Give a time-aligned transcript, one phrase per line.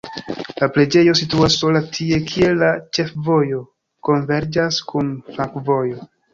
[0.61, 3.63] La preĝejo situas sola tie, kie la ĉefvojo
[4.11, 6.05] konverĝas kun flankovojo.